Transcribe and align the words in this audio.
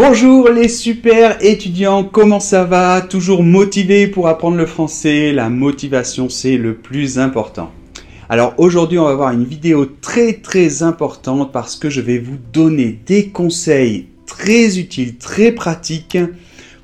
Bonjour 0.00 0.48
les 0.48 0.68
super 0.68 1.44
étudiants, 1.44 2.04
comment 2.04 2.38
ça 2.38 2.62
va? 2.62 3.00
Toujours 3.00 3.42
motivé 3.42 4.06
pour 4.06 4.28
apprendre 4.28 4.56
le 4.56 4.64
français 4.64 5.32
La 5.32 5.48
motivation 5.48 6.28
c'est 6.28 6.56
le 6.56 6.76
plus 6.76 7.18
important. 7.18 7.72
Alors 8.28 8.54
aujourd'hui 8.58 9.00
on 9.00 9.06
va 9.06 9.16
voir 9.16 9.32
une 9.32 9.44
vidéo 9.44 9.86
très 9.86 10.34
très 10.34 10.84
importante 10.84 11.50
parce 11.50 11.74
que 11.74 11.90
je 11.90 12.00
vais 12.00 12.18
vous 12.18 12.36
donner 12.52 12.96
des 13.06 13.30
conseils 13.30 14.06
très 14.24 14.78
utiles, 14.78 15.16
très 15.16 15.50
pratiques 15.50 16.18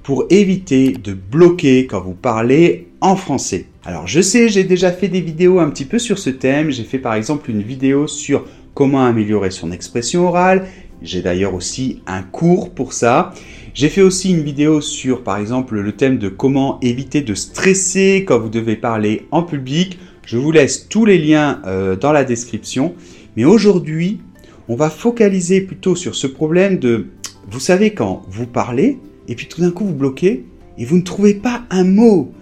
pour 0.03 0.27
éviter 0.31 0.91
de 0.91 1.13
bloquer 1.13 1.87
quand 1.87 2.01
vous 2.01 2.15
parlez 2.15 2.89
en 3.01 3.15
français. 3.15 3.67
Alors 3.85 4.09
je 4.09 4.23
sais, 4.23 4.49
j'ai 4.49 4.65
déjà 4.65 4.91
fait 4.91 5.07
des 5.07 5.21
vidéos 5.21 5.61
un 5.61 5.71
petit 5.71 5.85
peu 5.85 6.01
sur 6.01 6.19
ce 6.19 6.31
thème. 6.31 6.73
J'ai 6.73 6.83
fait 6.83 6.99
par 6.99 7.15
exemple 7.15 7.49
une 7.49 7.63
vidéo 7.63 8.09
sur 8.09 8.45
comment 8.75 9.07
améliorer 9.07 9.53
son 9.53 9.71
expression 9.71 10.27
orale. 10.27 10.67
J'ai 11.05 11.21
d'ailleurs 11.21 11.55
aussi 11.55 12.01
un 12.07 12.23
cours 12.23 12.71
pour 12.71 12.95
ça. 12.95 13.35
J'ai 13.75 13.91
fait 13.91 14.01
aussi 14.01 14.31
une 14.31 14.43
vidéo 14.43 14.81
sur 14.81 15.23
par 15.23 15.37
exemple 15.37 15.79
le 15.79 15.93
thème 15.93 16.17
de 16.17 16.31
comment 16.31 16.81
éviter 16.81 17.21
de 17.21 17.35
stresser 17.35 18.25
quand 18.27 18.39
vous 18.39 18.49
devez 18.49 18.75
parler 18.75 19.27
en 19.31 19.43
public. 19.43 19.99
Je 20.25 20.39
vous 20.39 20.51
laisse 20.51 20.89
tous 20.89 21.05
les 21.05 21.19
liens 21.19 21.61
euh, 21.67 21.95
dans 21.95 22.13
la 22.13 22.25
description. 22.25 22.95
Mais 23.37 23.45
aujourd'hui, 23.45 24.21
on 24.69 24.77
va 24.77 24.89
focaliser 24.89 25.61
plutôt 25.61 25.95
sur 25.95 26.15
ce 26.15 26.27
problème 26.27 26.79
de, 26.79 27.09
vous 27.51 27.61
savez, 27.61 27.93
quand 27.93 28.23
vous 28.31 28.47
parlez, 28.47 28.99
et 29.29 29.35
puis 29.35 29.47
tout 29.47 29.61
d'un 29.61 29.71
coup 29.71 29.85
vous 29.85 29.95
bloquez, 29.95 30.47
et 30.79 30.85
vous 30.87 30.97
ne 30.97 31.03
trouvez 31.03 31.35
pas 31.35 31.65
un 31.69 31.85
mot. 31.85 32.33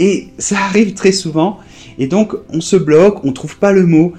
Et 0.00 0.28
ça 0.38 0.58
arrive 0.64 0.94
très 0.94 1.12
souvent, 1.12 1.58
et 1.98 2.08
donc 2.08 2.34
on 2.52 2.60
se 2.60 2.76
bloque, 2.76 3.24
on 3.24 3.28
ne 3.28 3.32
trouve 3.32 3.58
pas 3.58 3.70
le 3.70 3.86
mot. 3.86 4.14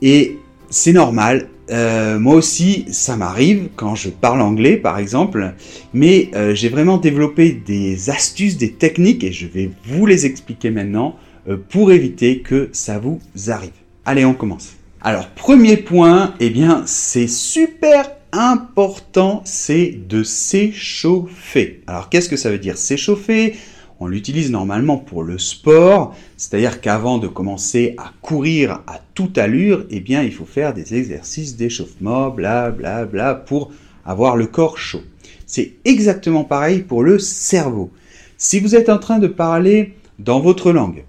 Et 0.00 0.38
c'est 0.70 0.92
normal. 0.92 1.48
Euh, 1.72 2.18
moi 2.18 2.34
aussi, 2.34 2.84
ça 2.90 3.16
m'arrive 3.16 3.68
quand 3.76 3.94
je 3.94 4.10
parle 4.10 4.42
anglais, 4.42 4.76
par 4.76 4.98
exemple, 4.98 5.54
mais 5.94 6.30
euh, 6.34 6.54
j'ai 6.54 6.68
vraiment 6.68 6.98
développé 6.98 7.52
des 7.52 8.10
astuces, 8.10 8.58
des 8.58 8.72
techniques, 8.72 9.24
et 9.24 9.32
je 9.32 9.46
vais 9.46 9.70
vous 9.86 10.04
les 10.04 10.26
expliquer 10.26 10.70
maintenant 10.70 11.16
euh, 11.48 11.56
pour 11.70 11.90
éviter 11.90 12.40
que 12.40 12.68
ça 12.72 12.98
vous 12.98 13.20
arrive. 13.48 13.70
Allez, 14.04 14.24
on 14.24 14.34
commence. 14.34 14.74
Alors, 15.00 15.28
premier 15.28 15.78
point, 15.78 16.34
eh 16.40 16.50
bien, 16.50 16.82
c'est 16.86 17.26
super 17.26 18.10
important, 18.32 19.42
c'est 19.44 19.98
de 20.08 20.22
s'échauffer. 20.22 21.82
Alors, 21.86 22.10
qu'est-ce 22.10 22.28
que 22.28 22.36
ça 22.36 22.50
veut 22.50 22.58
dire 22.58 22.76
s'échauffer? 22.76 23.54
On 24.02 24.08
l'utilise 24.08 24.50
normalement 24.50 24.98
pour 24.98 25.22
le 25.22 25.38
sport, 25.38 26.16
c'est-à-dire 26.36 26.80
qu'avant 26.80 27.18
de 27.18 27.28
commencer 27.28 27.94
à 27.98 28.10
courir 28.20 28.82
à 28.88 29.00
toute 29.14 29.38
allure, 29.38 29.86
eh 29.90 30.00
bien, 30.00 30.24
il 30.24 30.32
faut 30.32 30.44
faire 30.44 30.74
des 30.74 30.96
exercices 30.96 31.56
d'échauffement, 31.56 32.30
bla 32.30 32.72
bla 32.72 33.04
bla, 33.04 33.36
pour 33.36 33.70
avoir 34.04 34.36
le 34.36 34.46
corps 34.46 34.76
chaud. 34.76 35.02
C'est 35.46 35.74
exactement 35.84 36.42
pareil 36.42 36.80
pour 36.80 37.04
le 37.04 37.20
cerveau. 37.20 37.92
Si 38.38 38.58
vous 38.58 38.74
êtes 38.74 38.88
en 38.88 38.98
train 38.98 39.20
de 39.20 39.28
parler 39.28 39.94
dans 40.18 40.40
votre 40.40 40.72
langue 40.72 41.04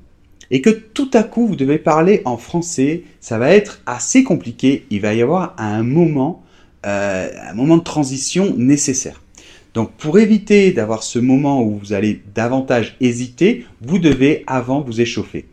et 0.52 0.62
que 0.62 0.70
tout 0.70 1.10
à 1.14 1.24
coup 1.24 1.48
vous 1.48 1.56
devez 1.56 1.80
parler 1.80 2.22
en 2.26 2.38
français, 2.38 3.06
ça 3.22 3.40
va 3.40 3.50
être 3.50 3.82
assez 3.88 4.24
compliqué. 4.24 4.86
Il 4.92 5.02
va 5.02 5.16
y 5.16 5.24
avoir 5.24 5.56
un 5.58 5.82
moment, 5.82 6.44
euh, 6.86 7.28
un 7.50 7.54
moment 7.56 7.78
de 7.78 7.84
transition 7.84 8.54
nécessaire. 8.56 9.24
Donc 9.74 9.92
pour 9.94 10.20
éviter 10.20 10.72
d'avoir 10.72 11.04
ce 11.04 11.20
moment 11.20 11.64
où 11.64 11.78
vous 11.78 11.94
allez 11.94 12.22
davantage 12.36 12.96
hésiter, 13.02 13.66
vous 13.82 14.00
devez 14.00 14.44
avant 14.46 14.82
vous 14.82 15.02
échauffer. 15.02 15.46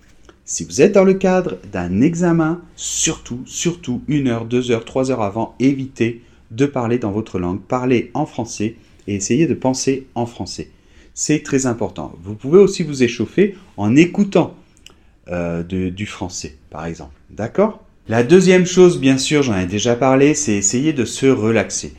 Si 0.45 0.65
vous 0.65 0.83
êtes 0.83 0.93
dans 0.93 1.05
le 1.05 1.15
cadre 1.15 1.59
d'un 1.73 2.01
examen, 2.01 2.61
surtout, 2.75 3.41
surtout 3.47 4.03
une 4.09 4.29
heure, 4.29 4.45
deux 4.45 4.71
heures, 4.71 4.85
trois 4.85 5.11
heures 5.11 5.23
avant, 5.23 5.55
évitez 5.61 6.23
de 6.51 6.67
parler 6.67 6.99
dans 6.99 7.13
votre 7.13 7.39
langue, 7.39 7.61
parlez 7.61 8.11
en 8.15 8.27
français 8.27 8.75
et 9.07 9.15
essayez 9.15 9.47
de 9.47 9.55
penser 9.55 10.07
en 10.15 10.27
français. 10.27 10.71
C'est 11.15 11.43
très 11.43 11.67
important. 11.67 12.13
Vous 12.23 12.35
pouvez 12.35 12.59
aussi 12.59 12.83
vous 12.83 13.03
échauffer 13.03 13.55
en 13.77 13.95
écoutant 13.95 14.57
euh, 15.29 15.63
du 15.63 16.07
français, 16.07 16.57
par 16.71 16.85
exemple. 16.87 17.15
D'accord? 17.31 17.85
La 18.09 18.25
deuxième 18.25 18.67
chose, 18.67 18.99
bien 18.99 19.19
sûr, 19.19 19.45
j'en 19.45 19.57
ai 19.57 19.67
déjà 19.67 19.95
parlé, 19.95 20.35
c'est 20.35 20.55
essayer 20.55 20.93
de 20.93 21.05
se 21.05 21.27
relaxer. 21.27 21.93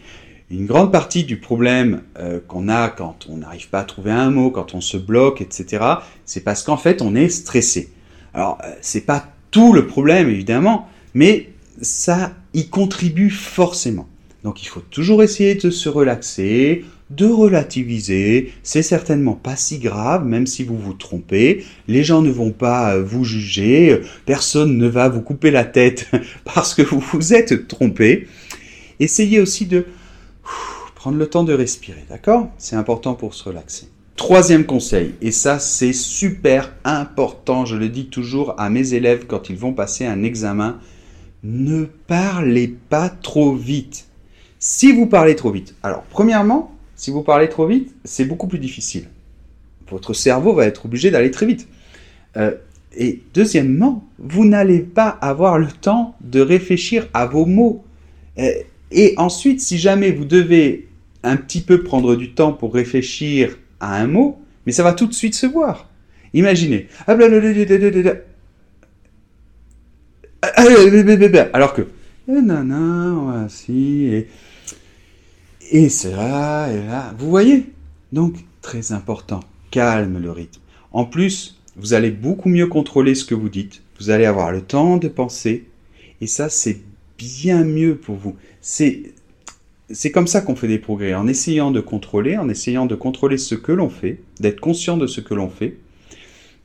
Une 0.51 0.65
grande 0.65 0.91
partie 0.91 1.23
du 1.23 1.37
problème 1.37 2.01
euh, 2.19 2.41
qu'on 2.45 2.67
a 2.67 2.89
quand 2.89 3.27
on 3.29 3.37
n'arrive 3.37 3.69
pas 3.69 3.79
à 3.79 3.83
trouver 3.85 4.11
un 4.11 4.31
mot, 4.31 4.51
quand 4.51 4.73
on 4.73 4.81
se 4.81 4.97
bloque, 4.97 5.39
etc., 5.39 5.85
c'est 6.25 6.43
parce 6.43 6.63
qu'en 6.63 6.75
fait 6.75 7.01
on 7.01 7.15
est 7.15 7.29
stressé. 7.29 7.89
Alors 8.33 8.57
euh, 8.65 8.73
c'est 8.81 9.05
pas 9.05 9.27
tout 9.51 9.71
le 9.71 9.87
problème 9.87 10.27
évidemment, 10.29 10.89
mais 11.13 11.51
ça 11.81 12.33
y 12.53 12.67
contribue 12.67 13.29
forcément. 13.29 14.09
Donc 14.43 14.61
il 14.61 14.65
faut 14.65 14.81
toujours 14.81 15.23
essayer 15.23 15.55
de 15.55 15.69
se 15.69 15.87
relaxer, 15.87 16.83
de 17.11 17.27
relativiser. 17.27 18.51
C'est 18.61 18.83
certainement 18.83 19.35
pas 19.35 19.55
si 19.55 19.79
grave, 19.79 20.25
même 20.25 20.47
si 20.47 20.65
vous 20.65 20.77
vous 20.77 20.93
trompez. 20.93 21.63
Les 21.87 22.03
gens 22.03 22.21
ne 22.21 22.31
vont 22.31 22.51
pas 22.51 22.95
euh, 22.95 23.03
vous 23.03 23.23
juger. 23.23 24.01
Personne 24.25 24.77
ne 24.77 24.87
va 24.87 25.07
vous 25.07 25.21
couper 25.21 25.49
la 25.49 25.63
tête 25.63 26.11
parce 26.43 26.73
que 26.73 26.81
vous 26.81 26.99
vous 26.99 27.33
êtes 27.33 27.69
trompé. 27.69 28.27
Essayez 28.99 29.39
aussi 29.39 29.65
de 29.65 29.85
Prendre 31.01 31.17
le 31.17 31.25
temps 31.25 31.43
de 31.43 31.53
respirer, 31.53 32.05
d'accord? 32.11 32.51
C'est 32.59 32.75
important 32.75 33.15
pour 33.15 33.33
se 33.33 33.43
relaxer. 33.43 33.87
Troisième 34.17 34.67
conseil, 34.67 35.15
et 35.19 35.31
ça 35.31 35.57
c'est 35.57 35.93
super 35.93 36.75
important, 36.83 37.65
je 37.65 37.75
le 37.75 37.89
dis 37.89 38.05
toujours 38.05 38.53
à 38.59 38.69
mes 38.69 38.93
élèves 38.93 39.25
quand 39.25 39.49
ils 39.49 39.57
vont 39.57 39.73
passer 39.73 40.05
un 40.05 40.21
examen, 40.21 40.77
ne 41.43 41.85
parlez 41.85 42.67
pas 42.67 43.09
trop 43.09 43.55
vite. 43.55 44.09
Si 44.59 44.91
vous 44.91 45.07
parlez 45.07 45.35
trop 45.35 45.49
vite, 45.49 45.73
alors 45.81 46.03
premièrement, 46.03 46.71
si 46.95 47.09
vous 47.09 47.23
parlez 47.23 47.49
trop 47.49 47.65
vite, 47.65 47.95
c'est 48.03 48.25
beaucoup 48.25 48.45
plus 48.45 48.59
difficile. 48.59 49.09
Votre 49.89 50.13
cerveau 50.13 50.53
va 50.53 50.67
être 50.67 50.85
obligé 50.85 51.09
d'aller 51.09 51.31
très 51.31 51.47
vite. 51.47 51.67
Euh, 52.37 52.53
et 52.95 53.23
deuxièmement, 53.33 54.07
vous 54.19 54.45
n'allez 54.45 54.81
pas 54.81 55.09
avoir 55.09 55.57
le 55.57 55.71
temps 55.71 56.15
de 56.21 56.41
réfléchir 56.41 57.07
à 57.15 57.25
vos 57.25 57.47
mots. 57.47 57.83
Euh, 58.37 58.51
et 58.91 59.15
ensuite, 59.17 59.61
si 59.61 59.79
jamais 59.79 60.11
vous 60.11 60.25
devez 60.25 60.89
un 61.23 61.37
petit 61.37 61.61
peu 61.61 61.83
prendre 61.83 62.15
du 62.15 62.33
temps 62.33 62.53
pour 62.53 62.73
réfléchir 62.73 63.57
à 63.79 64.01
un 64.01 64.07
mot, 64.07 64.41
mais 64.65 64.71
ça 64.71 64.83
va 64.83 64.93
tout 64.93 65.07
de 65.07 65.13
suite 65.13 65.35
se 65.35 65.45
voir. 65.45 65.89
Imaginez. 66.33 66.87
Alors 71.53 71.73
que. 71.73 71.87
Et, 73.69 74.27
et 75.71 75.89
c'est 75.89 76.11
là, 76.11 76.71
et 76.71 76.85
là. 76.85 77.13
Vous 77.17 77.29
voyez? 77.29 77.71
Donc, 78.11 78.35
très 78.61 78.91
important. 78.91 79.41
Calme 79.71 80.19
le 80.21 80.31
rythme. 80.31 80.61
En 80.91 81.05
plus, 81.05 81.59
vous 81.75 81.93
allez 81.93 82.11
beaucoup 82.11 82.49
mieux 82.49 82.67
contrôler 82.67 83.15
ce 83.15 83.25
que 83.25 83.35
vous 83.35 83.49
dites. 83.49 83.81
Vous 83.99 84.09
allez 84.09 84.25
avoir 84.25 84.51
le 84.51 84.61
temps 84.61 84.97
de 84.97 85.07
penser. 85.07 85.65
Et 86.19 86.27
ça, 86.27 86.49
c'est 86.49 86.81
bien 87.17 87.63
mieux 87.63 87.95
pour 87.95 88.15
vous. 88.15 88.35
C'est 88.61 89.13
c'est 89.93 90.11
comme 90.11 90.27
ça 90.27 90.41
qu'on 90.41 90.55
fait 90.55 90.67
des 90.67 90.79
progrès, 90.79 91.13
en 91.13 91.27
essayant 91.27 91.71
de 91.71 91.79
contrôler, 91.79 92.37
en 92.37 92.49
essayant 92.49 92.85
de 92.85 92.95
contrôler 92.95 93.37
ce 93.37 93.55
que 93.55 93.71
l'on 93.71 93.89
fait, 93.89 94.19
d'être 94.39 94.59
conscient 94.59 94.97
de 94.97 95.07
ce 95.07 95.21
que 95.21 95.33
l'on 95.33 95.49
fait. 95.49 95.77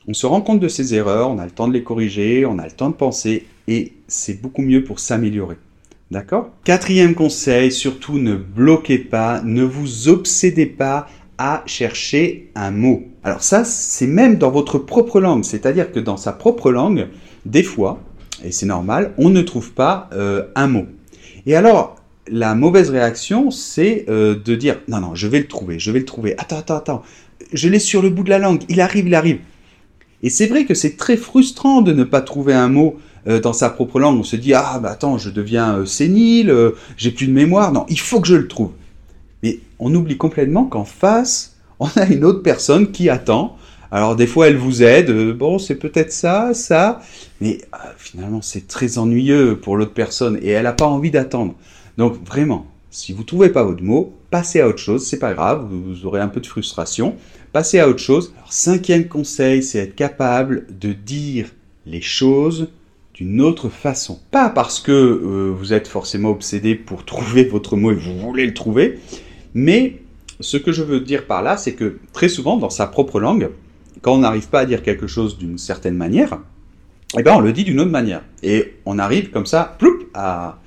On 0.07 0.13
se 0.13 0.25
rend 0.25 0.41
compte 0.41 0.59
de 0.59 0.67
ses 0.67 0.95
erreurs, 0.95 1.29
on 1.29 1.37
a 1.37 1.45
le 1.45 1.51
temps 1.51 1.67
de 1.67 1.73
les 1.73 1.83
corriger, 1.83 2.45
on 2.45 2.59
a 2.59 2.65
le 2.65 2.71
temps 2.71 2.89
de 2.89 2.95
penser, 2.95 3.45
et 3.67 3.93
c'est 4.07 4.41
beaucoup 4.41 4.61
mieux 4.61 4.83
pour 4.83 4.99
s'améliorer. 4.99 5.57
D'accord? 6.09 6.51
Quatrième 6.63 7.15
conseil, 7.15 7.71
surtout 7.71 8.17
ne 8.17 8.35
bloquez 8.35 8.97
pas, 8.97 9.41
ne 9.43 9.63
vous 9.63 10.07
obsédez 10.07 10.65
pas 10.65 11.07
à 11.37 11.63
chercher 11.65 12.49
un 12.55 12.71
mot. 12.71 13.03
Alors 13.23 13.43
ça, 13.43 13.65
c'est 13.65 14.07
même 14.07 14.37
dans 14.37 14.49
votre 14.49 14.79
propre 14.79 15.19
langue, 15.19 15.43
c'est-à-dire 15.43 15.91
que 15.91 15.99
dans 15.99 16.17
sa 16.17 16.31
propre 16.31 16.71
langue, 16.71 17.07
des 17.45 17.63
fois, 17.63 17.99
et 18.43 18.51
c'est 18.51 18.65
normal, 18.65 19.13
on 19.17 19.29
ne 19.29 19.41
trouve 19.41 19.73
pas 19.73 20.09
euh, 20.13 20.45
un 20.55 20.67
mot. 20.67 20.85
Et 21.45 21.55
alors, 21.55 21.96
la 22.29 22.55
mauvaise 22.55 22.89
réaction, 22.89 23.51
c'est 23.51 24.05
euh, 24.09 24.35
de 24.35 24.55
dire 24.55 24.79
non, 24.87 24.99
non, 24.99 25.15
je 25.15 25.27
vais 25.27 25.39
le 25.39 25.47
trouver, 25.47 25.79
je 25.79 25.91
vais 25.91 25.99
le 25.99 26.05
trouver. 26.05 26.35
Attends, 26.37 26.57
attends, 26.57 26.77
attends. 26.77 27.03
Je 27.53 27.69
l'ai 27.69 27.79
sur 27.79 28.01
le 28.01 28.09
bout 28.09 28.23
de 28.23 28.29
la 28.29 28.39
langue. 28.39 28.63
Il 28.69 28.81
arrive, 28.81 29.07
il 29.07 29.15
arrive. 29.15 29.39
Et 30.23 30.29
c'est 30.29 30.47
vrai 30.47 30.65
que 30.65 30.73
c'est 30.73 30.97
très 30.97 31.17
frustrant 31.17 31.81
de 31.81 31.93
ne 31.93 32.03
pas 32.03 32.21
trouver 32.21 32.53
un 32.53 32.69
mot 32.69 32.97
euh, 33.27 33.39
dans 33.39 33.53
sa 33.53 33.69
propre 33.69 33.99
langue. 33.99 34.19
On 34.19 34.23
se 34.23 34.35
dit 34.35 34.53
ah 34.53 34.79
bah 34.81 34.91
attends, 34.91 35.17
je 35.17 35.29
deviens 35.29 35.77
euh, 35.77 35.85
sénile, 35.85 36.53
j'ai 36.97 37.11
plus 37.11 37.27
de 37.27 37.33
mémoire. 37.33 37.71
Non, 37.71 37.85
il 37.89 37.99
faut 37.99 38.19
que 38.19 38.27
je 38.27 38.35
le 38.35 38.47
trouve. 38.47 38.71
Mais 39.43 39.59
on 39.79 39.93
oublie 39.93 40.17
complètement 40.17 40.65
qu'en 40.65 40.85
face, 40.85 41.55
on 41.79 41.87
a 41.95 42.05
une 42.05 42.25
autre 42.25 42.41
personne 42.41 42.91
qui 42.91 43.09
attend. 43.09 43.57
Alors 43.89 44.17
des 44.17 44.27
fois 44.27 44.49
elle 44.49 44.57
vous 44.57 44.83
aide, 44.83 45.31
bon 45.31 45.59
c'est 45.59 45.75
peut-être 45.75 46.11
ça, 46.11 46.53
ça, 46.53 46.99
mais 47.39 47.61
finalement 47.97 48.41
c'est 48.41 48.67
très 48.67 48.97
ennuyeux 48.97 49.57
pour 49.57 49.77
l'autre 49.77 49.93
personne 49.93 50.37
et 50.41 50.49
elle 50.49 50.63
n'a 50.63 50.73
pas 50.73 50.87
envie 50.87 51.11
d'attendre. 51.11 51.55
Donc 51.97 52.23
vraiment, 52.25 52.67
si 52.89 53.11
vous 53.11 53.21
ne 53.21 53.25
trouvez 53.25 53.49
pas 53.49 53.63
votre 53.63 53.83
mot, 53.83 54.13
passez 54.29 54.61
à 54.61 54.67
autre 54.67 54.77
chose, 54.77 55.05
c'est 55.05 55.19
pas 55.19 55.33
grave, 55.33 55.67
vous 55.69 56.05
aurez 56.05 56.21
un 56.21 56.27
peu 56.27 56.39
de 56.39 56.47
frustration, 56.47 57.15
passez 57.51 57.79
à 57.79 57.89
autre 57.89 57.99
chose. 57.99 58.33
Cinquième 58.49 59.07
conseil, 59.07 59.63
c'est 59.63 59.79
être 59.79 59.95
capable 59.95 60.65
de 60.69 60.93
dire 60.93 61.51
les 61.85 62.01
choses 62.01 62.69
d'une 63.13 63.41
autre 63.41 63.69
façon. 63.69 64.19
Pas 64.29 64.49
parce 64.49 64.79
que 64.79 64.91
euh, 64.91 65.51
vous 65.57 65.73
êtes 65.73 65.87
forcément 65.87 66.29
obsédé 66.29 66.75
pour 66.75 67.03
trouver 67.05 67.43
votre 67.45 67.75
mot 67.75 67.91
et 67.91 67.95
vous 67.95 68.17
voulez 68.19 68.45
le 68.45 68.53
trouver, 68.53 68.99
Mais 69.53 70.01
ce 70.39 70.57
que 70.57 70.71
je 70.71 70.83
veux 70.83 70.99
dire 70.99 71.25
par 71.25 71.41
là, 71.41 71.57
c'est 71.57 71.73
que 71.73 71.97
très 72.13 72.29
souvent, 72.29 72.57
dans 72.57 72.69
sa 72.69 72.85
propre 72.85 73.19
langue, 73.19 73.49
quand 74.01 74.13
on 74.13 74.19
n'arrive 74.19 74.49
pas 74.49 74.59
à 74.59 74.65
dire 74.65 74.83
quelque 74.83 75.07
chose 75.07 75.39
d'une 75.39 75.57
certaine 75.57 75.95
manière, 75.95 76.39
eh 77.17 77.23
ben 77.23 77.33
on 77.35 77.39
le 77.39 77.53
dit 77.53 77.63
d'une 77.63 77.79
autre 77.79 77.89
manière. 77.89 78.21
Et 78.43 78.75
on 78.85 78.99
arrive 78.99 79.31
comme 79.31 79.47
ça, 79.47 79.75
ploup, 79.79 80.03
à, 80.13 80.59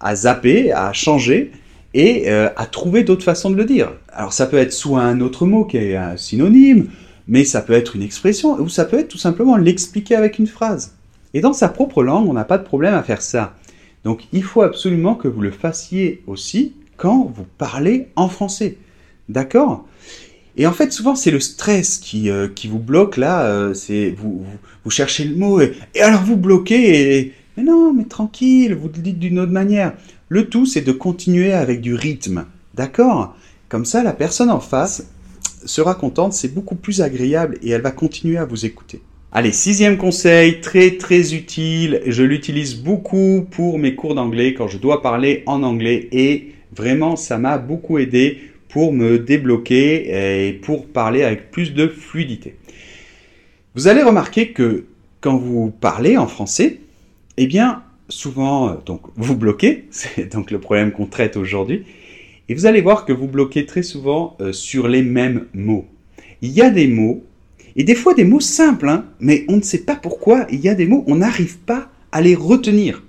à 0.00 0.14
zapper, 0.14 0.72
à 0.72 0.92
changer 0.92 1.52
et 1.94 2.30
euh, 2.30 2.48
à 2.56 2.66
trouver 2.66 3.02
d'autres 3.04 3.24
façons 3.24 3.50
de 3.50 3.56
le 3.56 3.64
dire. 3.64 3.92
Alors 4.12 4.32
ça 4.32 4.46
peut 4.46 4.58
être 4.58 4.72
soit 4.72 5.02
un 5.02 5.20
autre 5.20 5.46
mot 5.46 5.64
qui 5.64 5.78
est 5.78 5.96
un 5.96 6.16
synonyme, 6.16 6.88
mais 7.26 7.44
ça 7.44 7.62
peut 7.62 7.72
être 7.72 7.96
une 7.96 8.02
expression, 8.02 8.60
ou 8.60 8.68
ça 8.68 8.84
peut 8.84 8.98
être 8.98 9.08
tout 9.08 9.18
simplement 9.18 9.56
l'expliquer 9.56 10.14
avec 10.14 10.38
une 10.38 10.46
phrase. 10.46 10.94
Et 11.34 11.40
dans 11.40 11.52
sa 11.52 11.68
propre 11.68 12.02
langue, 12.02 12.28
on 12.28 12.32
n'a 12.32 12.44
pas 12.44 12.58
de 12.58 12.64
problème 12.64 12.94
à 12.94 13.02
faire 13.02 13.22
ça. 13.22 13.54
Donc 14.04 14.22
il 14.32 14.42
faut 14.42 14.62
absolument 14.62 15.14
que 15.14 15.28
vous 15.28 15.42
le 15.42 15.50
fassiez 15.50 16.22
aussi 16.26 16.74
quand 16.96 17.30
vous 17.34 17.46
parlez 17.58 18.08
en 18.16 18.28
français. 18.28 18.78
D'accord? 19.28 19.86
Et 20.56 20.66
en 20.66 20.72
fait, 20.72 20.92
souvent, 20.92 21.14
c'est 21.14 21.30
le 21.30 21.38
stress 21.38 21.98
qui, 21.98 22.30
euh, 22.30 22.48
qui 22.48 22.66
vous 22.66 22.80
bloque 22.80 23.16
là. 23.16 23.42
Euh, 23.42 23.74
c'est 23.74 24.10
vous, 24.10 24.44
vous, 24.84 24.90
cherchez 24.90 25.24
le 25.24 25.36
mot 25.36 25.60
et, 25.60 25.72
alors 26.00 26.24
vous 26.24 26.36
bloquez. 26.36 27.18
Et, 27.18 27.32
mais 27.58 27.64
non, 27.64 27.92
mais 27.92 28.04
tranquille, 28.04 28.72
vous 28.72 28.86
le 28.86 29.02
dites 29.02 29.18
d'une 29.18 29.40
autre 29.40 29.50
manière. 29.50 29.94
Le 30.28 30.48
tout, 30.48 30.64
c'est 30.64 30.82
de 30.82 30.92
continuer 30.92 31.52
avec 31.52 31.80
du 31.80 31.92
rythme. 31.92 32.44
D'accord? 32.74 33.36
Comme 33.68 33.84
ça, 33.84 34.04
la 34.04 34.12
personne 34.12 34.48
en 34.48 34.60
face 34.60 35.10
sera 35.64 35.96
contente, 35.96 36.34
c'est 36.34 36.54
beaucoup 36.54 36.76
plus 36.76 37.00
agréable 37.00 37.58
et 37.64 37.70
elle 37.70 37.80
va 37.80 37.90
continuer 37.90 38.36
à 38.36 38.44
vous 38.44 38.64
écouter. 38.64 39.02
Allez, 39.32 39.50
sixième 39.50 39.96
conseil, 39.96 40.60
très 40.60 40.92
très 40.92 41.34
utile, 41.34 42.00
je 42.06 42.22
l'utilise 42.22 42.76
beaucoup 42.76 43.44
pour 43.50 43.76
mes 43.76 43.96
cours 43.96 44.14
d'anglais 44.14 44.54
quand 44.54 44.68
je 44.68 44.78
dois 44.78 45.02
parler 45.02 45.42
en 45.46 45.64
anglais 45.64 46.08
et 46.12 46.52
vraiment 46.76 47.16
ça 47.16 47.38
m'a 47.38 47.58
beaucoup 47.58 47.98
aidé 47.98 48.38
pour 48.68 48.92
me 48.92 49.18
débloquer 49.18 50.46
et 50.48 50.52
pour 50.52 50.86
parler 50.86 51.24
avec 51.24 51.50
plus 51.50 51.74
de 51.74 51.88
fluidité. 51.88 52.54
Vous 53.74 53.88
allez 53.88 54.04
remarquer 54.04 54.52
que 54.52 54.84
quand 55.20 55.36
vous 55.36 55.72
parlez 55.80 56.16
en 56.16 56.28
français, 56.28 56.78
eh 57.38 57.46
bien 57.46 57.82
souvent 58.10 58.76
donc 58.84 59.02
vous 59.16 59.36
bloquez, 59.36 59.86
c'est 59.90 60.32
donc 60.32 60.50
le 60.50 60.58
problème 60.58 60.92
qu'on 60.92 61.06
traite 61.06 61.36
aujourd'hui, 61.36 61.84
et 62.48 62.54
vous 62.54 62.66
allez 62.66 62.80
voir 62.80 63.04
que 63.04 63.12
vous 63.12 63.28
bloquez 63.28 63.66
très 63.66 63.82
souvent 63.82 64.36
euh, 64.40 64.52
sur 64.52 64.88
les 64.88 65.02
mêmes 65.02 65.46
mots. 65.52 65.86
Il 66.40 66.50
y 66.50 66.62
a 66.62 66.70
des 66.70 66.86
mots 66.86 67.24
et 67.76 67.84
des 67.84 67.94
fois 67.94 68.14
des 68.14 68.24
mots 68.24 68.40
simples, 68.40 68.88
hein, 68.88 69.04
mais 69.20 69.44
on 69.48 69.58
ne 69.58 69.62
sait 69.62 69.84
pas 69.84 69.96
pourquoi. 69.96 70.46
Il 70.50 70.60
y 70.60 70.68
a 70.68 70.74
des 70.74 70.86
mots, 70.86 71.04
on 71.06 71.16
n'arrive 71.16 71.58
pas 71.58 71.90
à 72.10 72.20
les 72.20 72.34
retenir. 72.34 73.02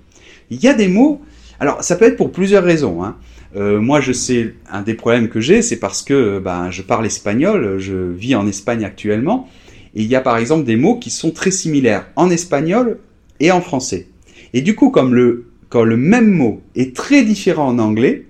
Il 0.50 0.62
y 0.62 0.68
a 0.68 0.74
des 0.74 0.88
mots, 0.88 1.22
alors 1.58 1.82
ça 1.82 1.96
peut 1.96 2.04
être 2.04 2.16
pour 2.16 2.30
plusieurs 2.30 2.64
raisons. 2.64 3.02
Hein. 3.02 3.16
Euh, 3.56 3.80
moi, 3.80 4.00
je 4.00 4.12
sais, 4.12 4.54
un 4.70 4.82
des 4.82 4.94
problèmes 4.94 5.28
que 5.28 5.40
j'ai, 5.40 5.62
c'est 5.62 5.78
parce 5.78 6.02
que 6.02 6.38
ben, 6.38 6.70
je 6.70 6.82
parle 6.82 7.06
espagnol, 7.06 7.78
je 7.78 7.94
vis 7.94 8.34
en 8.34 8.46
Espagne 8.46 8.84
actuellement, 8.84 9.48
et 9.94 10.02
il 10.02 10.06
y 10.06 10.14
a 10.14 10.20
par 10.20 10.36
exemple 10.36 10.64
des 10.64 10.76
mots 10.76 10.98
qui 10.98 11.10
sont 11.10 11.30
très 11.30 11.50
similaires 11.50 12.06
en 12.14 12.30
espagnol 12.30 12.98
et 13.40 13.50
en 13.50 13.60
français. 13.60 14.06
Et 14.52 14.62
du 14.62 14.74
coup, 14.74 14.90
comme 14.90 15.14
le, 15.14 15.46
quand 15.68 15.84
le 15.84 15.96
même 15.96 16.30
mot 16.30 16.60
est 16.74 16.94
très 16.94 17.22
différent 17.22 17.68
en 17.68 17.78
anglais, 17.78 18.26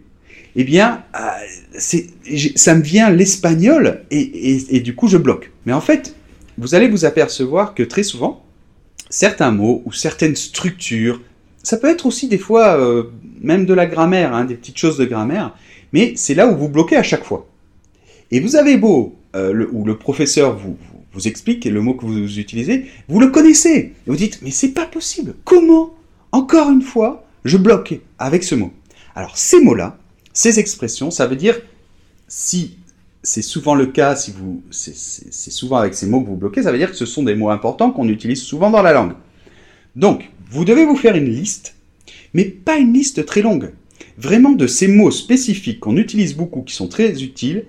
eh 0.56 0.64
bien, 0.64 1.04
euh, 1.14 1.98
ça 2.56 2.74
me 2.74 2.82
vient 2.82 3.10
l'espagnol 3.10 4.02
et, 4.10 4.76
et, 4.76 4.80
du 4.80 4.94
coup, 4.94 5.06
je 5.08 5.16
bloque. 5.16 5.52
Mais 5.64 5.72
en 5.72 5.80
fait, 5.80 6.14
vous 6.58 6.74
allez 6.74 6.88
vous 6.88 7.04
apercevoir 7.04 7.74
que 7.74 7.82
très 7.82 8.02
souvent, 8.02 8.44
certains 9.08 9.50
mots 9.50 9.82
ou 9.84 9.92
certaines 9.92 10.36
structures, 10.36 11.20
ça 11.62 11.76
peut 11.76 11.88
être 11.88 12.06
aussi 12.06 12.28
des 12.28 12.38
fois 12.38 12.78
euh, 12.78 13.04
même 13.40 13.66
de 13.66 13.74
la 13.74 13.86
grammaire, 13.86 14.34
hein, 14.34 14.44
des 14.44 14.54
petites 14.54 14.78
choses 14.78 14.98
de 14.98 15.04
grammaire, 15.04 15.54
mais 15.92 16.14
c'est 16.16 16.34
là 16.34 16.46
où 16.48 16.56
vous 16.56 16.68
bloquez 16.68 16.96
à 16.96 17.02
chaque 17.02 17.24
fois. 17.24 17.46
Et 18.30 18.40
vous 18.40 18.56
avez 18.56 18.76
beau, 18.76 19.16
euh, 19.36 19.52
le, 19.52 19.68
ou 19.72 19.84
le 19.84 19.96
professeur 19.96 20.56
vous, 20.56 20.76
vous, 21.12 21.28
explique 21.28 21.64
le 21.64 21.80
mot 21.80 21.94
que 21.94 22.06
vous 22.06 22.38
utilisez, 22.38 22.86
vous 23.08 23.20
le 23.20 23.28
connaissez. 23.28 23.76
Et 23.78 23.94
vous 24.06 24.16
dites, 24.16 24.40
mais 24.42 24.50
c'est 24.50 24.68
pas 24.68 24.86
possible. 24.86 25.34
Comment, 25.44 25.94
encore 26.32 26.70
une 26.70 26.82
fois, 26.82 27.26
je 27.44 27.56
bloque 27.56 28.00
avec 28.18 28.42
ce 28.44 28.54
mot 28.54 28.72
Alors 29.14 29.36
ces 29.36 29.60
mots-là, 29.60 29.98
ces 30.32 30.58
expressions, 30.58 31.10
ça 31.10 31.26
veut 31.26 31.36
dire 31.36 31.60
si 32.28 32.76
c'est 33.22 33.42
souvent 33.42 33.74
le 33.74 33.86
cas, 33.86 34.16
si 34.16 34.32
c'est 34.70 35.50
souvent 35.50 35.76
avec 35.76 35.94
ces 35.94 36.06
mots 36.06 36.22
que 36.22 36.28
vous 36.28 36.36
bloquez, 36.36 36.62
ça 36.62 36.72
veut 36.72 36.78
dire 36.78 36.90
que 36.90 36.96
ce 36.96 37.06
sont 37.06 37.22
des 37.22 37.34
mots 37.34 37.50
importants 37.50 37.90
qu'on 37.90 38.08
utilise 38.08 38.42
souvent 38.42 38.70
dans 38.70 38.82
la 38.82 38.92
langue. 38.92 39.12
Donc, 39.96 40.30
vous 40.50 40.64
devez 40.64 40.86
vous 40.86 40.96
faire 40.96 41.16
une 41.16 41.28
liste, 41.28 41.74
mais 42.32 42.44
pas 42.44 42.78
une 42.78 42.92
liste 42.92 43.26
très 43.26 43.42
longue. 43.42 43.72
Vraiment 44.16 44.52
de 44.52 44.66
ces 44.66 44.88
mots 44.88 45.10
spécifiques 45.10 45.80
qu'on 45.80 45.96
utilise 45.96 46.34
beaucoup, 46.34 46.62
qui 46.62 46.74
sont 46.74 46.88
très 46.88 47.22
utiles, 47.22 47.64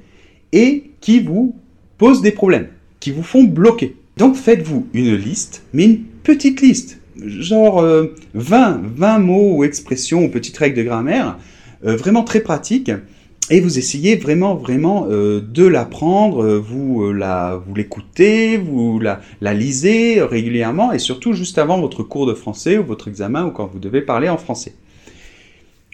et 0.54 0.92
qui 1.02 1.20
vous 1.20 1.56
posent 1.98 2.22
des 2.22 2.32
problèmes, 2.32 2.70
qui 3.00 3.12
vous 3.12 3.24
font 3.24 3.44
bloquer. 3.44 3.98
Donc 4.18 4.36
faites-vous 4.36 4.88
une 4.94 5.16
liste, 5.16 5.64
mais 5.74 5.86
une 5.86 6.04
petite 6.24 6.62
liste, 6.62 7.01
genre 7.18 7.82
20, 7.82 7.86
euh, 7.86 8.78
20 8.96 9.20
mots 9.20 9.56
ou 9.56 9.64
expressions 9.64 10.26
ou 10.26 10.30
petites 10.30 10.58
règles 10.58 10.78
de 10.78 10.84
grammaire, 10.84 11.38
euh, 11.86 11.96
vraiment 11.96 12.24
très 12.24 12.42
pratiques, 12.42 12.92
et 13.50 13.60
vous 13.60 13.80
essayez 13.80 14.16
vraiment, 14.16 14.56
vraiment 14.56 15.08
euh, 15.10 15.42
de 15.42 15.66
l'apprendre, 15.66 16.44
euh, 16.44 16.60
vous 16.60 17.12
la, 17.12 17.62
vous 17.66 17.74
l'écoutez, 17.74 18.58
vous 18.58 19.00
la, 19.00 19.20
la, 19.42 19.54
lisez 19.54 20.22
régulièrement, 20.22 20.94
et 20.94 21.00
surtout 21.00 21.34
juste 21.34 21.58
avant 21.58 21.82
votre 21.82 22.04
cours 22.04 22.28
de 22.28 22.34
français 22.34 22.78
ou 22.78 22.86
votre 22.86 23.08
examen 23.08 23.46
ou 23.46 23.52
quand 23.52 23.66
vous 23.66 23.80
devez 23.80 24.02
parler 24.02 24.30
en 24.30 24.38
français. 24.38 24.76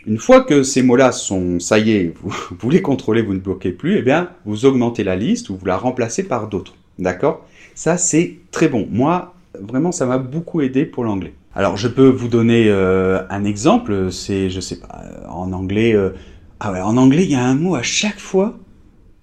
Une 0.06 0.20
fois 0.20 0.42
que 0.42 0.62
ces 0.62 0.84
mots-là 0.84 1.12
sont, 1.12 1.60
ça 1.60 1.80
y 1.80 1.92
est, 1.92 2.13
vous, 2.22 2.36
vous, 2.60 2.70
les 2.70 2.81
contrôlez, 2.81 3.22
vous 3.22 3.34
ne 3.34 3.40
bloquez 3.40 3.72
plus, 3.72 3.98
eh 3.98 4.02
bien, 4.02 4.30
vous 4.46 4.66
augmentez 4.66 5.04
la 5.04 5.16
liste 5.16 5.50
ou 5.50 5.56
vous 5.56 5.66
la 5.66 5.78
remplacez 5.78 6.24
par 6.24 6.50
d'autres. 6.50 6.75
D'accord? 7.00 7.46
Ça, 7.75 7.98
c'est 7.98 8.36
très 8.52 8.68
bon. 8.68 8.88
Moi, 8.92 9.34
vraiment, 9.60 9.92
ça 9.92 10.06
m'a 10.06 10.18
beaucoup 10.18 10.62
aidé 10.62 10.86
pour 10.86 11.04
l'anglais. 11.04 11.34
Alors, 11.56 11.78
je 11.78 11.88
peux 11.88 12.08
vous 12.08 12.28
donner 12.28 12.70
un 12.72 13.44
exemple. 13.44 14.12
C'est, 14.12 14.50
je 14.50 14.60
sais 14.60 14.80
pas, 14.80 15.04
en 15.28 15.52
anglais 15.54 15.96
ah 16.60 16.72
ouais, 16.72 16.82
en 16.82 16.98
anglais, 16.98 17.24
il 17.24 17.32
y 17.32 17.36
a 17.36 17.44
un 17.44 17.56
mot 17.56 17.76
à 17.76 17.84
chaque 17.84 18.20
fois, 18.20 18.58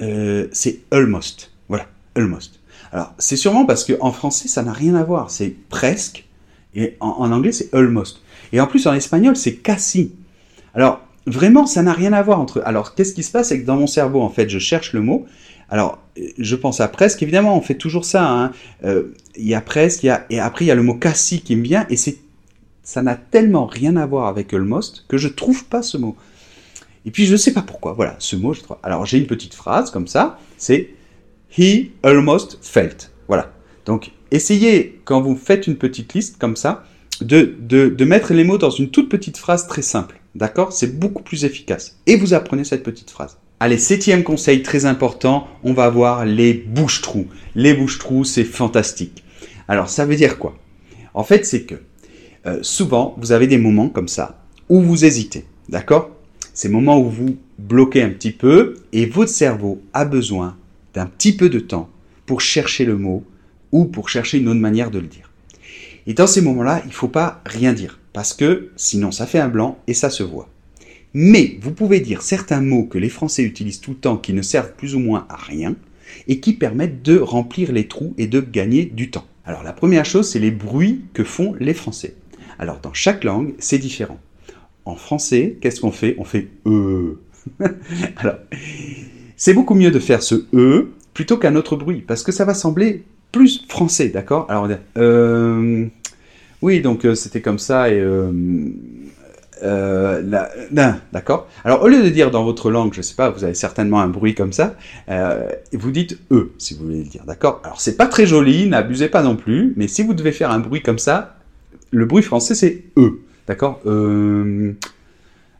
euh, 0.02 0.46
c'est 0.52 0.80
almost. 0.92 1.50
Voilà, 1.68 1.86
almost. 2.14 2.60
Alors, 2.92 3.12
c'est 3.18 3.36
sûrement 3.36 3.66
parce 3.66 3.84
qu'en 3.84 4.12
français, 4.12 4.46
ça 4.46 4.62
n'a 4.62 4.72
rien 4.72 4.94
à 4.94 5.02
voir. 5.02 5.30
C'est 5.30 5.56
presque. 5.68 6.26
Et 6.76 6.96
en, 7.00 7.32
anglais, 7.32 7.52
c'est 7.52 7.74
almost. 7.74 8.22
Et 8.52 8.60
en 8.60 8.66
plus, 8.66 8.86
en 8.86 8.94
espagnol, 8.94 9.36
c'est 9.36 9.56
casi. 9.56 10.12
Alors, 10.74 11.00
vraiment, 11.26 11.66
ça 11.66 11.82
n'a 11.82 11.92
rien 11.92 12.12
à 12.12 12.22
voir 12.22 12.40
entre. 12.40 12.62
Alors, 12.64 12.94
qu'est-ce 12.94 13.14
qui 13.14 13.24
se 13.24 13.32
passe 13.32 13.48
C'est 13.48 13.60
que 13.60 13.66
dans 13.66 13.76
mon 13.76 13.88
cerveau, 13.88 14.20
en 14.20 14.30
fait, 14.30 14.48
je 14.48 14.60
cherche 14.60 14.92
le 14.92 15.00
mot. 15.00 15.26
Alors, 15.74 15.98
je 16.38 16.54
pense 16.54 16.80
à 16.80 16.86
presque. 16.86 17.20
Évidemment, 17.24 17.58
on 17.58 17.60
fait 17.60 17.74
toujours 17.74 18.04
ça. 18.04 18.30
Hein. 18.30 18.52
Euh, 18.84 19.12
il 19.36 19.48
y 19.48 19.54
a 19.54 19.60
presque, 19.60 20.04
il 20.04 20.06
y 20.06 20.10
a... 20.10 20.24
et 20.30 20.38
après, 20.38 20.64
il 20.64 20.68
y 20.68 20.70
a 20.70 20.76
le 20.76 20.84
mot 20.84 20.94
casi 20.94 21.40
qui 21.40 21.56
me 21.56 21.64
vient. 21.64 21.84
Et 21.90 21.96
c'est 21.96 22.18
ça 22.84 23.02
n'a 23.02 23.16
tellement 23.16 23.66
rien 23.66 23.96
à 23.96 24.06
voir 24.06 24.28
avec 24.28 24.54
almost 24.54 25.04
que 25.08 25.16
je 25.16 25.26
trouve 25.26 25.64
pas 25.64 25.82
ce 25.82 25.96
mot. 25.96 26.14
Et 27.06 27.10
puis 27.10 27.26
je 27.26 27.32
ne 27.32 27.36
sais 27.36 27.52
pas 27.52 27.62
pourquoi, 27.62 27.92
voilà, 27.92 28.14
ce 28.20 28.36
mot, 28.36 28.52
je 28.52 28.60
trouve. 28.60 28.76
Alors 28.84 29.04
j'ai 29.04 29.18
une 29.18 29.26
petite 29.26 29.54
phrase 29.54 29.90
comme 29.90 30.06
ça, 30.06 30.38
c'est 30.58 30.90
He 31.58 31.90
almost 32.04 32.58
felt. 32.62 33.10
Voilà. 33.26 33.52
Donc 33.84 34.12
essayez, 34.30 35.00
quand 35.04 35.20
vous 35.22 35.34
faites 35.34 35.66
une 35.66 35.76
petite 35.76 36.14
liste 36.14 36.38
comme 36.38 36.54
ça, 36.54 36.84
de, 37.20 37.56
de, 37.58 37.88
de 37.88 38.04
mettre 38.04 38.32
les 38.32 38.44
mots 38.44 38.58
dans 38.58 38.70
une 38.70 38.90
toute 38.90 39.08
petite 39.08 39.38
phrase 39.38 39.66
très 39.66 39.82
simple. 39.82 40.20
D'accord? 40.36 40.72
C'est 40.72 40.98
beaucoup 40.98 41.22
plus 41.22 41.44
efficace. 41.44 41.98
Et 42.06 42.16
vous 42.16 42.32
apprenez 42.34 42.64
cette 42.64 42.82
petite 42.84 43.10
phrase. 43.10 43.38
Allez, 43.64 43.78
septième 43.78 44.24
conseil 44.24 44.62
très 44.62 44.84
important, 44.84 45.48
on 45.62 45.72
va 45.72 45.88
voir 45.88 46.26
les 46.26 46.52
bouches-trous. 46.52 47.28
Les 47.54 47.72
bouches-trous, 47.72 48.24
c'est 48.24 48.44
fantastique. 48.44 49.24
Alors 49.68 49.88
ça 49.88 50.04
veut 50.04 50.16
dire 50.16 50.38
quoi? 50.38 50.58
En 51.14 51.24
fait, 51.24 51.46
c'est 51.46 51.62
que 51.62 51.76
euh, 52.44 52.58
souvent, 52.60 53.14
vous 53.16 53.32
avez 53.32 53.46
des 53.46 53.56
moments 53.56 53.88
comme 53.88 54.06
ça 54.06 54.44
où 54.68 54.82
vous 54.82 55.06
hésitez. 55.06 55.46
D'accord? 55.70 56.10
Ces 56.52 56.68
moments 56.68 57.00
où 57.00 57.08
vous 57.08 57.38
bloquez 57.58 58.02
un 58.02 58.10
petit 58.10 58.32
peu 58.32 58.74
et 58.92 59.06
votre 59.06 59.30
cerveau 59.30 59.80
a 59.94 60.04
besoin 60.04 60.58
d'un 60.92 61.06
petit 61.06 61.34
peu 61.34 61.48
de 61.48 61.58
temps 61.58 61.88
pour 62.26 62.42
chercher 62.42 62.84
le 62.84 62.98
mot 62.98 63.24
ou 63.72 63.86
pour 63.86 64.10
chercher 64.10 64.36
une 64.36 64.48
autre 64.48 64.60
manière 64.60 64.90
de 64.90 64.98
le 64.98 65.06
dire. 65.06 65.30
Et 66.06 66.12
dans 66.12 66.26
ces 66.26 66.42
moments-là, 66.42 66.82
il 66.84 66.88
ne 66.88 66.92
faut 66.92 67.08
pas 67.08 67.40
rien 67.46 67.72
dire 67.72 67.98
parce 68.12 68.34
que 68.34 68.72
sinon 68.76 69.10
ça 69.10 69.24
fait 69.24 69.38
un 69.40 69.48
blanc 69.48 69.78
et 69.86 69.94
ça 69.94 70.10
se 70.10 70.22
voit. 70.22 70.50
Mais 71.14 71.58
vous 71.60 71.72
pouvez 71.72 72.00
dire 72.00 72.22
certains 72.22 72.60
mots 72.60 72.84
que 72.84 72.98
les 72.98 73.08
Français 73.08 73.42
utilisent 73.42 73.80
tout 73.80 73.92
le 73.92 73.96
temps 73.96 74.16
qui 74.16 74.32
ne 74.32 74.42
servent 74.42 74.72
plus 74.76 74.94
ou 74.94 74.98
moins 74.98 75.26
à 75.28 75.36
rien 75.36 75.76
et 76.28 76.40
qui 76.40 76.52
permettent 76.52 77.02
de 77.02 77.18
remplir 77.18 77.72
les 77.72 77.88
trous 77.88 78.14
et 78.18 78.26
de 78.26 78.40
gagner 78.40 78.84
du 78.84 79.10
temps. 79.10 79.26
Alors 79.46 79.62
la 79.62 79.72
première 79.72 80.04
chose, 80.04 80.28
c'est 80.28 80.38
les 80.38 80.50
bruits 80.50 81.02
que 81.14 81.24
font 81.24 81.54
les 81.60 81.74
Français. 81.74 82.14
Alors 82.58 82.80
dans 82.80 82.92
chaque 82.92 83.24
langue, 83.24 83.54
c'est 83.58 83.78
différent 83.78 84.18
en 84.84 84.96
français, 84.96 85.56
qu'est-ce 85.60 85.80
qu'on 85.80 85.90
fait? 85.90 86.14
On 86.18 86.24
fait 86.24 86.48
E. 86.66 87.18
Alors, 88.16 88.36
c'est 89.36 89.54
beaucoup 89.54 89.74
mieux 89.74 89.90
de 89.90 89.98
faire 89.98 90.22
ce 90.22 90.46
E 90.54 90.90
plutôt 91.12 91.36
qu'un 91.36 91.56
autre 91.56 91.76
bruit, 91.76 92.02
parce 92.06 92.22
que 92.22 92.32
ça 92.32 92.44
va 92.44 92.54
sembler 92.54 93.04
plus 93.32 93.64
français, 93.68 94.08
d'accord? 94.08 94.46
Alors, 94.48 94.68
euh, 94.98 95.86
oui, 96.62 96.80
donc 96.80 97.04
euh, 97.04 97.14
c'était 97.14 97.40
comme 97.40 97.58
ça, 97.58 97.90
et 97.90 98.00
euh, 99.64 100.22
la, 100.70 101.00
d'accord 101.12 101.48
Alors, 101.64 101.82
au 101.82 101.88
lieu 101.88 102.02
de 102.02 102.08
dire 102.08 102.30
dans 102.30 102.44
votre 102.44 102.70
langue, 102.70 102.92
je 102.94 103.02
sais 103.02 103.14
pas, 103.14 103.30
vous 103.30 103.44
avez 103.44 103.54
certainement 103.54 104.00
un 104.00 104.08
bruit 104.08 104.34
comme 104.34 104.52
ça, 104.52 104.76
euh, 105.08 105.48
vous 105.72 105.90
dites 105.90 106.18
E, 106.30 106.52
si 106.58 106.74
vous 106.74 106.84
voulez 106.84 107.02
le 107.02 107.08
dire, 107.08 107.24
d'accord? 107.26 107.60
Alors, 107.64 107.80
c'est 107.80 107.96
pas 107.96 108.06
très 108.06 108.26
joli, 108.26 108.68
n'abusez 108.68 109.08
pas 109.08 109.22
non 109.22 109.36
plus, 109.36 109.72
mais 109.76 109.88
si 109.88 110.02
vous 110.02 110.14
devez 110.14 110.32
faire 110.32 110.50
un 110.50 110.60
bruit 110.60 110.82
comme 110.82 110.98
ça, 110.98 111.36
le 111.90 112.04
bruit 112.04 112.22
français, 112.22 112.54
c'est 112.54 112.84
E, 112.96 113.20
d'accord? 113.46 113.80
Euh, 113.86 114.72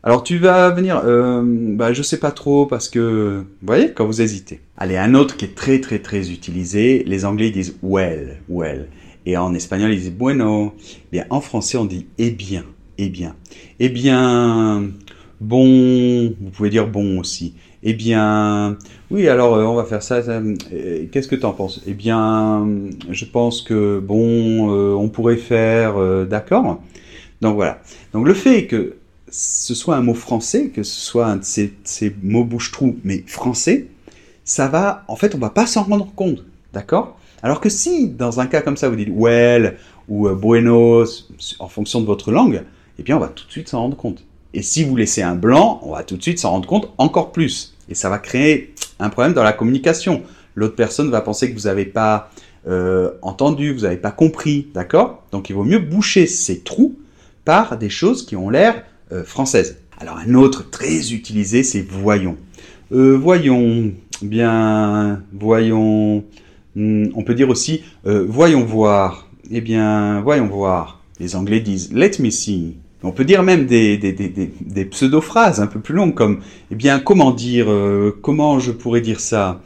alors 0.02 0.22
tu 0.22 0.36
vas 0.36 0.68
venir, 0.68 1.02
bah, 1.02 1.94
je 1.94 2.02
sais 2.02 2.18
pas 2.18 2.30
trop 2.30 2.66
parce 2.66 2.90
que, 2.90 3.38
vous 3.38 3.66
voyez, 3.66 3.92
quand 3.92 4.04
vous 4.04 4.20
hésitez. 4.20 4.60
Allez, 4.76 4.98
un 4.98 5.14
autre 5.14 5.34
qui 5.38 5.46
est 5.46 5.54
très 5.54 5.80
très 5.80 5.98
très 5.98 6.30
utilisé, 6.30 7.04
les 7.06 7.24
Anglais 7.24 7.50
disent 7.50 7.76
well, 7.82 8.36
well, 8.50 8.88
et 9.24 9.38
en 9.38 9.54
espagnol 9.54 9.92
ils 9.92 10.00
disent 10.00 10.12
bueno. 10.12 10.74
Bien, 11.10 11.24
en 11.30 11.40
français 11.40 11.78
on 11.78 11.86
dit 11.86 12.06
eh 12.18 12.30
bien, 12.30 12.64
eh 12.98 13.08
bien, 13.08 13.34
eh 13.80 13.88
bien, 13.88 14.90
bon, 15.40 16.34
vous 16.40 16.50
pouvez 16.50 16.70
dire 16.70 16.86
bon 16.86 17.18
aussi. 17.18 17.54
Eh 17.86 17.92
bien, 17.92 18.78
oui, 19.10 19.28
alors 19.28 19.54
euh, 19.54 19.64
on 19.64 19.74
va 19.74 19.84
faire 19.84 20.02
ça. 20.02 20.16
Euh, 20.16 21.06
qu'est-ce 21.12 21.28
que 21.28 21.36
tu 21.36 21.44
en 21.44 21.52
penses? 21.52 21.82
Eh 21.86 21.92
bien, 21.92 22.66
je 23.10 23.24
pense 23.26 23.60
que 23.60 23.98
bon, 23.98 24.72
euh, 24.72 24.94
on 24.94 25.08
pourrait 25.08 25.36
faire, 25.36 25.94
d'accord? 26.26 26.80
Donc 27.42 27.56
voilà. 27.56 27.80
Donc 28.14 28.26
le 28.26 28.32
fait 28.32 28.66
que 28.66 28.96
ce 29.28 29.74
soit 29.74 29.96
un 29.96 30.00
mot 30.00 30.14
français, 30.14 30.68
que 30.68 30.82
ce 30.82 30.98
soit 30.98 31.26
un 31.26 31.36
de 31.36 31.44
ces, 31.44 32.16
mots 32.22 32.44
bouche-trou, 32.44 32.96
mais 33.04 33.22
français, 33.26 33.88
ça 34.44 34.68
va, 34.68 35.04
en 35.08 35.16
fait, 35.16 35.34
on 35.34 35.38
va 35.38 35.50
pas 35.50 35.66
s'en 35.66 35.82
rendre 35.82 36.10
compte, 36.14 36.44
d'accord? 36.72 37.18
Alors 37.42 37.60
que 37.60 37.68
si, 37.68 38.08
dans 38.08 38.40
un 38.40 38.46
cas 38.46 38.62
comme 38.62 38.78
ça, 38.78 38.88
vous 38.88 38.96
dites 38.96 39.10
well 39.12 39.76
ou 40.08 40.28
buenos, 40.30 41.28
en 41.58 41.68
fonction 41.68 42.00
de 42.00 42.06
votre 42.06 42.30
langue, 42.30 42.62
eh 42.98 43.02
bien, 43.02 43.16
on 43.16 43.20
va 43.20 43.28
tout 43.28 43.46
de 43.46 43.50
suite 43.50 43.68
s'en 43.68 43.80
rendre 43.80 43.96
compte. 43.96 44.24
Et 44.52 44.62
si 44.62 44.84
vous 44.84 44.94
laissez 44.94 45.22
un 45.22 45.34
blanc, 45.34 45.80
on 45.82 45.92
va 45.92 46.04
tout 46.04 46.16
de 46.16 46.22
suite 46.22 46.38
s'en 46.38 46.50
rendre 46.50 46.68
compte 46.68 46.92
encore 46.98 47.32
plus. 47.32 47.74
Et 47.88 47.94
ça 47.94 48.08
va 48.08 48.18
créer 48.18 48.72
un 49.00 49.10
problème 49.10 49.34
dans 49.34 49.42
la 49.42 49.52
communication. 49.52 50.22
L'autre 50.54 50.76
personne 50.76 51.10
va 51.10 51.20
penser 51.20 51.50
que 51.50 51.58
vous 51.58 51.66
n'avez 51.66 51.84
pas 51.84 52.30
euh, 52.66 53.10
entendu, 53.20 53.74
vous 53.74 53.80
n'avez 53.80 53.96
pas 53.96 54.12
compris, 54.12 54.68
d'accord? 54.72 55.24
Donc 55.32 55.50
il 55.50 55.54
vaut 55.54 55.64
mieux 55.64 55.80
boucher 55.80 56.26
ces 56.26 56.60
trous 56.60 56.96
par 57.44 57.76
des 57.76 57.90
choses 57.90 58.24
qui 58.24 58.36
ont 58.36 58.48
l'air 58.48 58.84
euh, 59.12 59.24
française. 59.24 59.78
Alors 59.98 60.16
un 60.16 60.34
autre 60.34 60.70
très 60.70 61.12
utilisé, 61.12 61.62
c'est 61.62 61.82
voyons. 61.82 62.36
Euh, 62.92 63.16
voyons, 63.16 63.92
bien, 64.22 65.22
voyons, 65.32 66.24
hmm, 66.76 67.06
on 67.14 67.22
peut 67.24 67.34
dire 67.34 67.50
aussi 67.50 67.82
voyons 68.04 68.64
voir. 68.64 69.28
Eh 69.50 69.60
bien, 69.60 70.20
voyons 70.22 70.46
voir. 70.46 71.02
Les 71.20 71.36
Anglais 71.36 71.60
disent 71.60 71.92
let 71.92 72.12
me 72.20 72.30
see. 72.30 72.76
On 73.04 73.12
peut 73.12 73.24
dire 73.24 73.42
même 73.42 73.66
des, 73.66 73.98
des, 73.98 74.84
pseudo-phrases 74.86 75.60
un 75.60 75.66
peu 75.66 75.78
plus 75.78 75.94
longues 75.94 76.14
comme 76.14 76.40
eh 76.70 76.74
bien, 76.74 76.98
comment 76.98 77.32
dire, 77.32 77.66
comment 78.22 78.58
je 78.58 78.72
pourrais 78.72 79.02
dire 79.02 79.20
ça, 79.20 79.60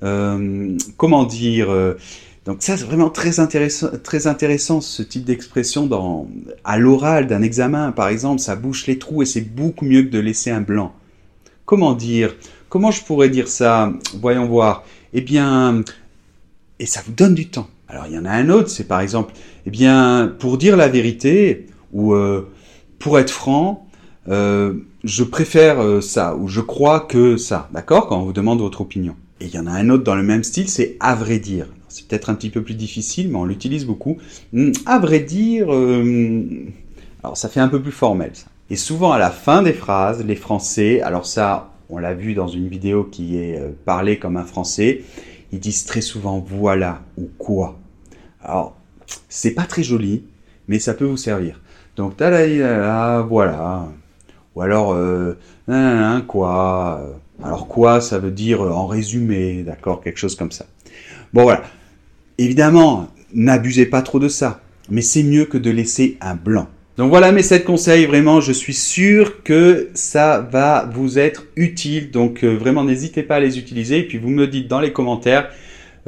comment 0.00 1.24
dire, 1.24 1.96
donc 2.44 2.56
ça, 2.60 2.76
c'est 2.76 2.84
vraiment 2.84 3.08
très 3.08 3.38
intéressant, 3.38 4.80
ce 4.80 5.02
type 5.02 5.24
d'expression 5.24 5.86
dans, 5.86 6.28
à 6.64 6.76
l'oral 6.76 7.28
d'un 7.28 7.40
examen, 7.40 7.92
par 7.92 8.08
exemple, 8.08 8.40
ça 8.40 8.56
bouche 8.56 8.86
les 8.88 8.98
trous 8.98 9.22
et 9.22 9.26
c'est 9.26 9.42
beaucoup 9.42 9.84
mieux 9.84 10.02
que 10.02 10.10
de 10.10 10.18
laisser 10.18 10.50
un 10.50 10.60
blanc. 10.60 10.92
Comment 11.66 11.94
dire 11.94 12.34
Comment 12.68 12.90
je 12.90 13.04
pourrais 13.04 13.28
dire 13.28 13.46
ça 13.46 13.92
Voyons 14.20 14.46
voir. 14.46 14.84
Eh 15.12 15.20
bien, 15.20 15.82
et 16.80 16.86
ça 16.86 17.00
vous 17.06 17.12
donne 17.12 17.34
du 17.34 17.48
temps. 17.48 17.68
Alors 17.86 18.06
il 18.08 18.14
y 18.14 18.18
en 18.18 18.24
a 18.24 18.30
un 18.30 18.48
autre, 18.48 18.70
c'est 18.70 18.88
par 18.88 19.00
exemple, 19.00 19.34
eh 19.66 19.70
bien, 19.70 20.34
pour 20.40 20.58
dire 20.58 20.76
la 20.76 20.88
vérité 20.88 21.66
ou 21.92 22.14
euh, 22.14 22.48
pour 23.02 23.18
être 23.18 23.30
franc, 23.30 23.86
euh, 24.28 24.74
je 25.02 25.24
préfère 25.24 25.80
euh, 25.80 26.00
ça 26.00 26.36
ou 26.36 26.46
je 26.46 26.60
crois 26.60 27.00
que 27.00 27.36
ça, 27.36 27.68
d'accord 27.72 28.06
Quand 28.06 28.20
on 28.20 28.22
vous 28.22 28.32
demande 28.32 28.60
votre 28.60 28.80
opinion. 28.80 29.16
Et 29.40 29.46
il 29.46 29.54
y 29.54 29.58
en 29.58 29.66
a 29.66 29.72
un 29.72 29.90
autre 29.90 30.04
dans 30.04 30.14
le 30.14 30.22
même 30.22 30.44
style, 30.44 30.68
c'est 30.68 30.96
à 31.00 31.16
vrai 31.16 31.40
dire. 31.40 31.66
C'est 31.88 32.06
peut-être 32.06 32.30
un 32.30 32.34
petit 32.34 32.48
peu 32.48 32.62
plus 32.62 32.76
difficile, 32.76 33.28
mais 33.28 33.36
on 33.36 33.44
l'utilise 33.44 33.84
beaucoup. 33.84 34.18
Hmm, 34.52 34.70
à 34.86 35.00
vrai 35.00 35.18
dire, 35.18 35.66
euh, 35.74 36.44
alors 37.24 37.36
ça 37.36 37.48
fait 37.48 37.58
un 37.58 37.66
peu 37.68 37.82
plus 37.82 37.90
formel. 37.90 38.30
Ça. 38.34 38.46
Et 38.70 38.76
souvent 38.76 39.10
à 39.10 39.18
la 39.18 39.30
fin 39.30 39.62
des 39.62 39.72
phrases, 39.72 40.24
les 40.24 40.36
Français, 40.36 41.00
alors 41.00 41.26
ça, 41.26 41.72
on 41.90 41.98
l'a 41.98 42.14
vu 42.14 42.34
dans 42.34 42.48
une 42.48 42.68
vidéo 42.68 43.02
qui 43.02 43.36
est 43.36 43.60
parlée 43.84 44.18
comme 44.20 44.36
un 44.36 44.44
Français, 44.44 45.02
ils 45.50 45.58
disent 45.58 45.84
très 45.84 46.00
souvent 46.00 46.38
voilà 46.38 47.02
ou 47.18 47.28
quoi. 47.36 47.80
Alors, 48.40 48.76
c'est 49.28 49.50
pas 49.50 49.64
très 49.64 49.82
joli, 49.82 50.22
mais 50.68 50.78
ça 50.78 50.94
peut 50.94 51.04
vous 51.04 51.16
servir. 51.16 51.60
Donc, 51.96 52.14
voilà. 52.18 53.96
Ou 54.54 54.60
alors, 54.60 54.92
euh, 54.94 55.36
quoi. 56.26 57.00
Alors, 57.42 57.66
quoi, 57.68 58.00
ça 58.00 58.18
veut 58.18 58.30
dire 58.30 58.62
en 58.62 58.86
résumé, 58.86 59.62
d'accord, 59.62 60.00
quelque 60.00 60.18
chose 60.18 60.36
comme 60.36 60.52
ça. 60.52 60.66
Bon, 61.32 61.42
voilà. 61.42 61.62
Évidemment, 62.38 63.08
n'abusez 63.34 63.86
pas 63.86 64.02
trop 64.02 64.18
de 64.18 64.28
ça, 64.28 64.60
mais 64.90 65.02
c'est 65.02 65.22
mieux 65.22 65.44
que 65.44 65.58
de 65.58 65.70
laisser 65.70 66.16
un 66.20 66.34
blanc. 66.34 66.66
Donc 66.98 67.08
voilà 67.08 67.32
mes 67.32 67.42
7 67.42 67.64
conseils, 67.64 68.04
vraiment 68.04 68.42
je 68.42 68.52
suis 68.52 68.74
sûr 68.74 69.42
que 69.42 69.88
ça 69.94 70.46
va 70.52 70.90
vous 70.92 71.18
être 71.18 71.46
utile, 71.56 72.10
donc 72.10 72.44
euh, 72.44 72.54
vraiment 72.54 72.84
n'hésitez 72.84 73.22
pas 73.22 73.36
à 73.36 73.40
les 73.40 73.58
utiliser 73.58 74.00
et 74.00 74.02
puis 74.02 74.18
vous 74.18 74.28
me 74.28 74.46
dites 74.46 74.68
dans 74.68 74.80
les 74.80 74.92
commentaires 74.92 75.48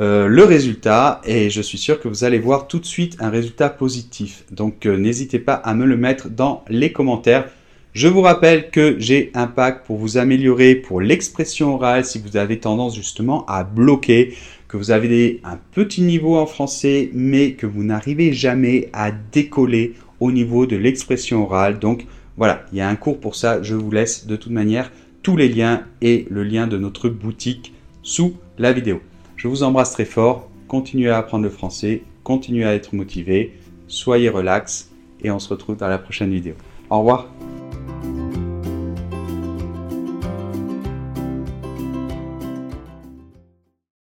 euh, 0.01 0.27
le 0.27 0.45
résultat 0.45 1.21
et 1.25 1.51
je 1.51 1.63
suis 1.63 1.79
sûr 1.79 2.01
que 2.01 2.09
vous 2.09 2.25
allez 2.25 2.41
voir 2.41 2.67
tout 2.67 2.81
de 2.81 2.85
suite 2.85 3.17
un 3.21 3.31
résultat 3.31 3.71
positif. 3.71 4.45
Donc 4.51 4.87
euh, 4.87 4.97
n'hésitez 4.97 5.39
pas 5.39 5.55
à 5.55 5.75
me 5.75 5.85
le 5.85 5.97
mettre 5.97 6.29
dans 6.29 6.65
les 6.69 6.93
commentaires. 6.93 7.49
Je 7.93 8.09
vous 8.09 8.23
rappelle 8.23 8.71
que 8.71 8.97
j'ai 8.99 9.31
un 9.35 9.47
pack 9.47 9.85
pour 9.85 9.99
vous 9.99 10.19
améliorer 10.19 10.75
pour 10.75 11.01
l'expression 11.01 11.75
orale 11.75 12.05
si 12.05 12.19
vous 12.19 12.37
avez 12.37 12.59
tendance 12.59 12.97
justement 12.97 13.47
à 13.47 13.63
bloquer 13.63 14.35
que 14.67 14.77
vous 14.77 14.91
avez 14.91 15.41
un 15.45 15.61
petit 15.71 16.03
niveau 16.03 16.37
en 16.37 16.47
français, 16.47 17.11
mais 17.13 17.53
que 17.53 17.67
vous 17.67 17.85
n'arrivez 17.85 18.33
jamais 18.33 18.89
à 18.93 19.13
décoller 19.13 19.95
au 20.19 20.33
niveau 20.33 20.67
de 20.67 20.75
l'expression 20.75 21.45
orale. 21.45 21.79
Donc 21.79 22.07
voilà, 22.37 22.65
il 22.73 22.79
y 22.79 22.81
a 22.81 22.89
un 22.89 22.97
cours 22.97 23.21
pour 23.21 23.37
ça. 23.37 23.63
Je 23.63 23.77
vous 23.77 23.93
laisse 23.93 24.27
de 24.27 24.35
toute 24.35 24.51
manière 24.51 24.91
tous 25.23 25.37
les 25.37 25.49
liens 25.49 25.85
et 26.03 26.27
le 26.31 26.43
lien 26.43 26.67
de 26.67 26.79
notre 26.79 27.09
boutique 27.09 27.75
sous 28.03 28.35
la 28.59 28.73
vidéo. 28.73 29.01
Je 29.45 29.49
vous 29.51 29.63
embrasse 29.63 29.91
très 29.91 30.07
fort. 30.07 30.49
Continuez 30.69 31.11
à 31.11 31.19
apprendre 31.19 31.45
le 31.45 31.51
français, 31.51 32.03
continuez 32.23 32.65
à 32.65 32.75
être 32.75 32.95
motivé, 32.95 33.53
soyez 33.89 34.31
relax 34.31 34.91
et 35.23 35.31
on 35.31 35.39
se 35.39 35.51
retrouve 35.51 35.77
dans 35.77 35.87
la 35.87 35.99
prochaine 35.99 36.31
vidéo. 36.31 36.55
Au 36.89 37.01
revoir. 37.01 37.29